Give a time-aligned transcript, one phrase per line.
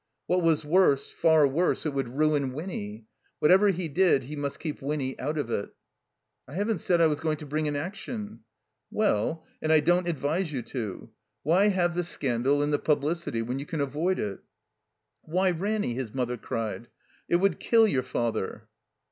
[0.25, 3.05] What was worse, far worse, it would ruin Winny.
[3.37, 5.75] Whatever he did he must keep Winny out of it.
[6.47, 8.39] "I haven't said I was going to bring ^ action."
[8.89, 11.11] "Well— ^and I don't advise you to.
[11.43, 14.39] Why have the scandal and the publidty when you can avoid it?"
[15.21, 16.87] "Why, Ranny," his mother cried,
[17.29, 18.67] "it would kill yoiu" Father."